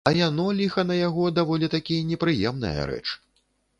[0.09, 3.05] А яно, ліха на яго, даволі такі непрыемная рэч.